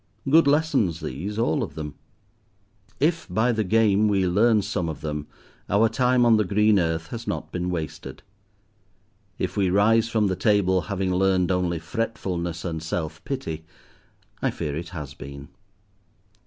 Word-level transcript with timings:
Good 0.27 0.47
lessons 0.47 0.99
these, 0.99 1.37
all 1.37 1.61
of 1.61 1.75
them. 1.75 1.93
If 2.99 3.27
by 3.29 3.51
the 3.51 3.63
game 3.63 4.07
we 4.07 4.25
learn 4.25 4.63
some 4.63 4.89
of 4.89 5.01
them 5.01 5.27
our 5.69 5.89
time 5.89 6.25
on 6.25 6.37
the 6.37 6.43
green 6.43 6.79
earth 6.79 7.09
has 7.09 7.27
not 7.27 7.51
been 7.51 7.69
wasted. 7.69 8.23
If 9.37 9.55
we 9.55 9.69
rise 9.69 10.09
from 10.09 10.25
the 10.25 10.35
table 10.35 10.81
having 10.89 11.13
learned 11.13 11.51
only 11.51 11.77
fretfulness 11.77 12.65
and 12.65 12.81
self 12.81 13.23
pity 13.25 13.63
I 14.41 14.49
fear 14.49 14.75
it 14.75 14.89
has 14.89 15.13
been. 15.13 15.49